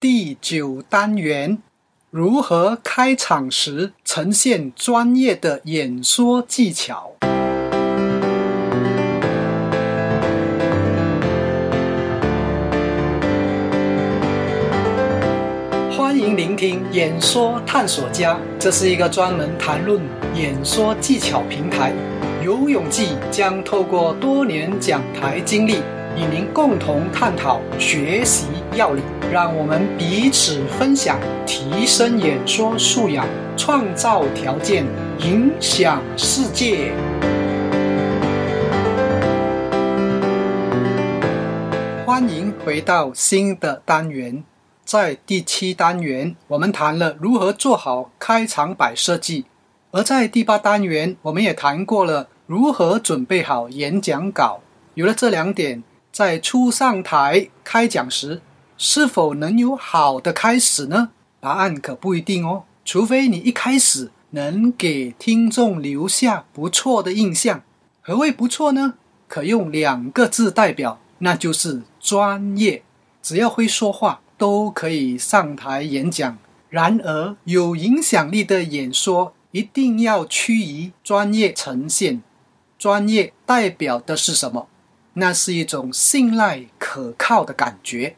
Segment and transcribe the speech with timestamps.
[0.00, 1.58] 第九单元：
[2.08, 7.14] 如何开场时呈现专业的演说技巧？
[15.90, 20.00] 欢迎聆听演说探索家，这是一个专门谈论
[20.32, 21.92] 演说技巧平台。
[22.44, 25.82] 游泳记将透过多年讲台经历，
[26.16, 33.26] 与您共同探讨学习要领，让我们彼此分享，提升演说素养，
[33.56, 34.84] 创造条件，
[35.20, 36.92] 影响世界。
[42.04, 44.42] 欢迎回到新的单元。
[44.84, 49.44] 在第七单元，我们谈了如何做好开场白设计；
[49.90, 54.60] 而在第八单元，我们也谈过了如何准备好演讲稿。
[54.94, 55.84] 有了这两点，
[56.18, 58.42] 在初上台开讲时，
[58.76, 61.10] 是否能有好的开始呢？
[61.38, 62.64] 答案可不一定哦。
[62.84, 67.62] 除非你一开始能给听众留下不错的印象。
[68.00, 68.94] 何谓不错呢？
[69.28, 72.82] 可用两个字代表，那就是专业。
[73.22, 74.20] 只要会说话。
[74.36, 76.36] 都可以上台演讲。
[76.68, 82.20] 然而，有影响力的演说一定要趋于专业呈现。
[82.76, 84.66] 专业代表的是什么？
[85.18, 88.14] 那是一种信赖、可靠的感觉。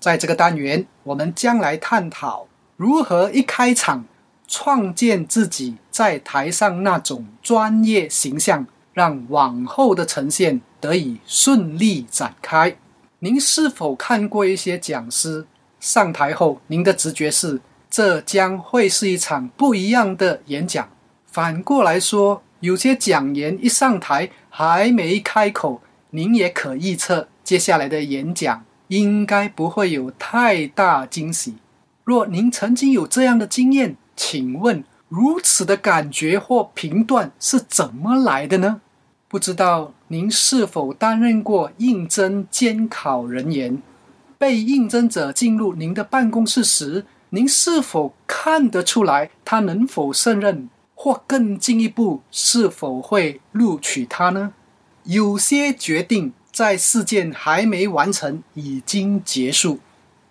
[0.00, 4.04] 在这个单元，我们将来探讨如何一开场
[4.48, 12.76] 创建自己在台上那种专业形象，让往后的呈现得以顺利展开。
[13.20, 15.46] 您是否看过一些讲师？
[15.78, 20.88] 上台后，您的直觉是这将会是一场不一样的演讲。
[21.26, 31.56] 反过来说，有些讲员一上台还没开口，您也可预测接下来的演讲应该不会有太大惊喜。
[32.04, 38.80] 若您曾经有这样的经验，请问如此的感觉或评断是怎么来的呢？
[39.28, 43.80] 不知道您是否担任过应征监考人员？
[44.36, 54.52] 被应征者进入您的办公室时，您是否看得出来他能否胜任，或更进一步是否会录取他呢？
[55.04, 59.78] 有些决定在事件还没完成已经结束。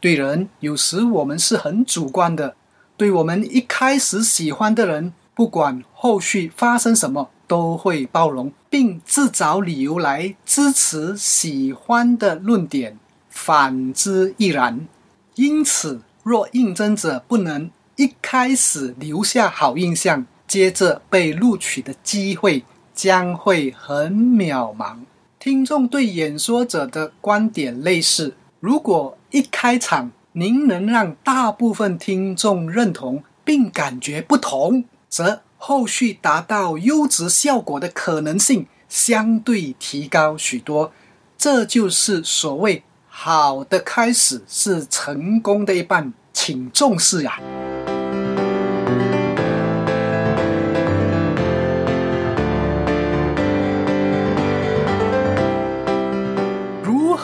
[0.00, 2.56] 对人，有时我们是很主观的。
[2.96, 12.98] 对我们一开始喜欢的人，不管后续发生什么，都会包容，并自找理由来支持喜欢的论点。
[13.28, 14.86] 反之亦然。
[15.34, 22.62] 因此，若应征者不能一开始留下好印象，接着被录取的机会
[22.94, 24.96] 将会很渺茫。
[25.38, 40.92] 听众对演说者的观点类似：如果一开场您能让大部分听众认同并感觉不同，则后续达到优质效果的可能性相对提高许多。
[41.36, 42.82] 这就是所谓。
[43.16, 47.38] 好的开始是成功的一半，请重视呀。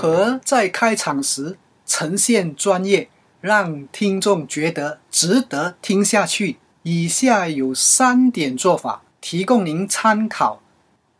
[0.00, 3.10] 何在开场时呈现专业，
[3.42, 6.56] 让听众觉得值得听下去？
[6.84, 10.62] 以下有三点做法，提供您参考。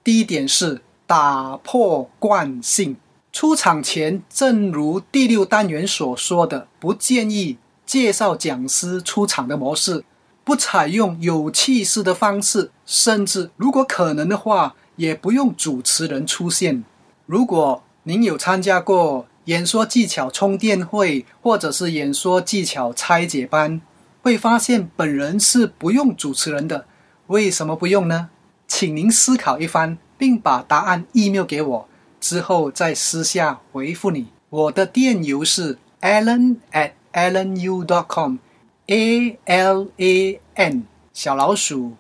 [0.03, 2.97] 第一点是打破惯性。
[3.31, 10.03] 出场前，正如第六单元所说的，不建议介绍讲师出场的模式，
[10.43, 16.83] 不采用有气势的方式，甚至如果可能的话，也不用主持人出现。
[17.27, 23.81] 如果您有参加过演说技巧充电会，或者是演说技巧拆解班，
[24.21, 26.87] 会发现本人是不用主持人的。
[27.29, 28.31] 为什么不用呢？
[28.67, 31.89] 请您思考一番，并把答案 email 给我。
[32.19, 34.27] 之后再私下回复你。
[34.49, 40.83] 我的电邮是 alan at alanu dot com，a l a n
[41.13, 41.93] 小老鼠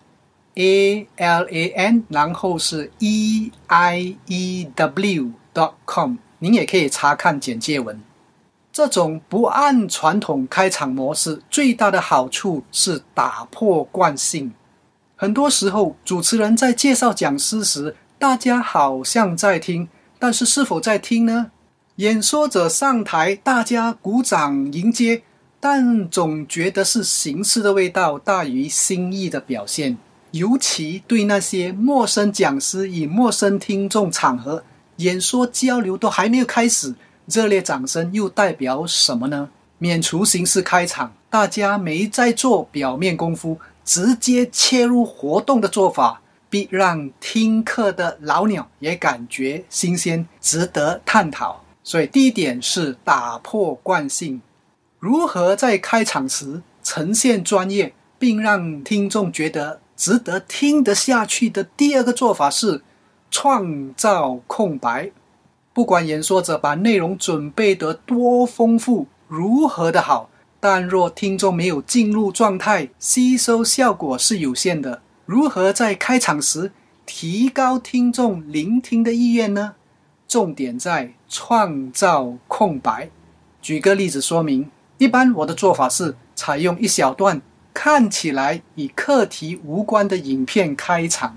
[0.54, 6.16] a l a n，然后是 e i e w dot com。
[6.38, 8.00] 您也可以查看简介文。
[8.72, 14.52] 这种不按传统开场模式，最大的好处是打破惯性。
[15.16, 19.88] 很多时候，主持人在介绍讲师时，大家好像在听。
[20.18, 21.50] 但是是否在听呢？
[21.96, 25.22] 演说者上台，大家鼓掌迎接，
[25.58, 29.98] 但总觉得是形式的味道大于心意的表现。
[30.30, 34.62] 尤其对那些陌生讲师与陌生听众场合，
[35.00, 36.94] 演说交流都还没有开始，
[37.26, 39.48] 热烈掌声又代表什么呢？
[39.78, 46.20] 免除形式开场，大家没在做表面功夫，直接切入活动的做法，
[46.50, 51.64] 必让听课的老鸟也感觉新鲜，值得探讨。
[51.82, 54.42] 所以第一点是打破惯性，
[54.98, 62.82] 如何在开场时呈现专业，并让听众觉得值得听得下去的第二个做法是
[63.30, 65.10] 创造空白。
[65.72, 70.28] 不管演说者把内容准备得多丰富，如何的好，
[70.58, 75.00] 但若听众没有进入状态，吸收效果是有限的。
[75.24, 76.72] 如何在开场时
[77.06, 79.76] 提高听众聆听的意愿呢？
[80.26, 83.10] 重点在创造空白。
[83.62, 87.40] 举个例子说明，一般我的做法是采用一小段
[87.72, 91.36] 看起来与课题无关的影片开场，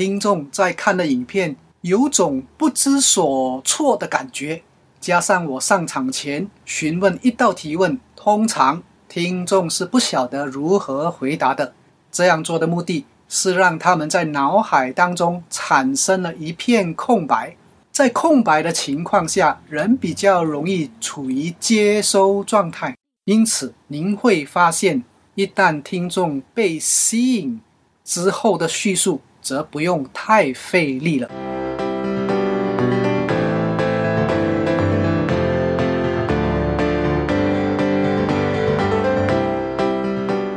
[0.00, 1.54] 听众在看的影片。
[1.82, 4.62] 有种不知所措的感觉，
[4.98, 11.74] 加上我上场前询问一道提问，通常听众是不晓得如何回答的。
[12.10, 17.54] 这样做的目的是让他们在脑海当中产生了一片空白，
[17.92, 22.96] 在空白的情况下，人比较容易处于接收状态。
[23.26, 25.04] 因此，您会发现，
[25.34, 27.60] 一旦听众被吸引
[28.02, 31.30] 之后的叙述，则不用太费力了。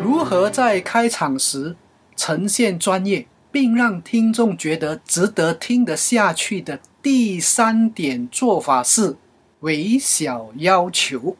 [0.01, 1.75] 如何在开场时
[2.15, 9.15] 呈现专业，并让听众觉得值得听得下去的第三点做法是
[9.59, 11.35] 微小要求。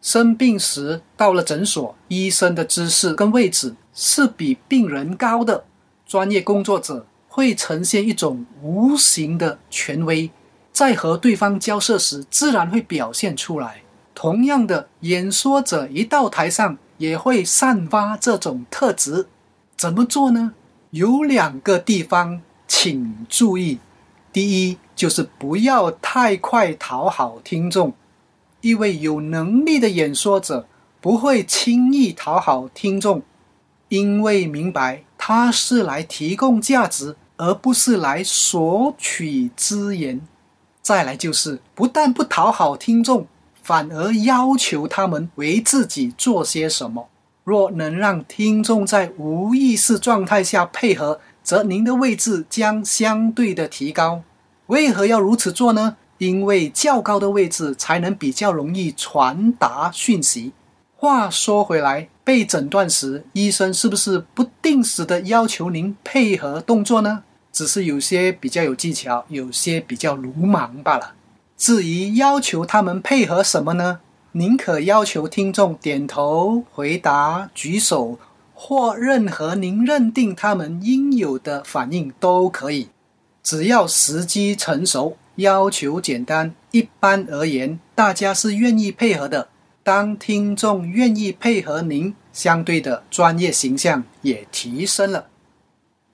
[0.00, 5.64] 生病时到了诊所，医生的姿势跟位置是比病人高的，
[6.08, 10.28] 专业工作者会呈现一种无形的权威，
[10.72, 13.82] 在和对方交涉时自然会表现出来。
[14.12, 16.76] 同样的，演说者一到台上。
[16.98, 19.28] 也会散发这种特质，
[19.76, 20.54] 怎么做呢？
[20.90, 23.78] 有两个地方请注意。
[24.32, 27.92] 第一，就是不要太快讨好听众。
[28.62, 30.66] 一位有能力的演说者
[31.00, 33.22] 不会轻易讨好听众，
[33.88, 40.20] 因为明白他是来提供价值，而不是来索取资源。
[40.82, 43.26] 再来就是，不但不讨好听众。
[43.62, 47.08] 反而要求他们为自己做些什么。
[47.44, 54.22] 若能让听众在无意识状态下配合，则您的位置将相对的提高。
[54.68, 55.98] 为何要如此做呢？
[56.16, 60.52] 因为较高的位置才能比较容易传达讯息。
[60.96, 67.22] 话说回来，被诊断时，医生是不是不定时的要求您配合动作呢？
[67.50, 71.14] 只是有些比较有技巧，有些比较鲁莽罢了。
[71.56, 74.00] 至于要求他们配合什么呢？
[74.32, 78.18] 宁可要求听众点头回答、举手
[78.52, 82.90] 或任何您认定他们应有的反应都可以，
[83.42, 86.54] 只要时机成熟，要求简单。
[86.72, 89.48] 一般而言，大家是愿意配合的。
[89.88, 95.28] 当听众愿意配合您，相对的专业形象也提升了。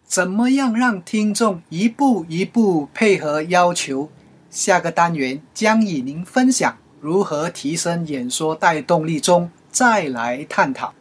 [0.05, 4.11] 怎么样让听众一步一步配合要求？
[4.49, 10.94] 下个单元将与您分享如何提升演说带动力中，再来探讨。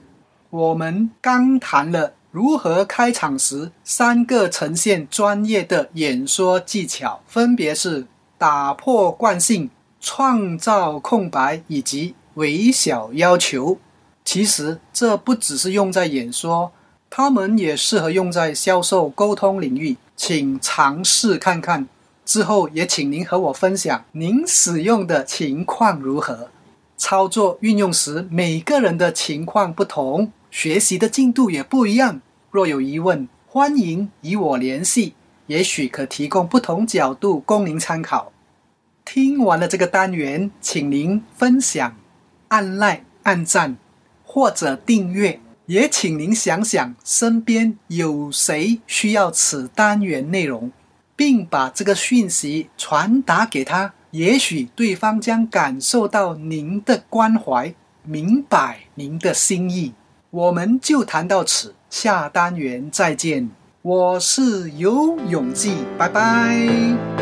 [0.50, 8.08] 我们刚谈了如何开场时三个呈现专业的演说技巧，分别是
[8.40, 9.70] 打破惯性、
[10.02, 13.78] 创造空白以及微小要求。
[14.26, 16.72] 其实这不只是用在演说，
[17.10, 21.88] 他们也适合用在销售沟通领域，请尝试看看。
[22.26, 26.48] 之后也请您和我分享您使用的情况如何。
[26.96, 32.22] 操作运用时，每个人的情况不同，学习的进度也不一样。
[32.50, 35.16] 若有疑问，欢迎与我联系，
[35.48, 38.32] 也许可提供不同角度供您参考。
[39.04, 41.94] 听完了这个单元，请您分享、
[42.54, 43.76] 按 like、按赞
[44.24, 50.72] 或者订阅，也请您想想身边有谁需要此单元内容。
[51.16, 59.94] 并把这个讯息传达给他，也许对方将感受到您的关怀，明白您的心意。
[60.32, 63.50] 我们就谈到此，下单元再见。
[63.84, 67.13] 我是游永记，拜拜。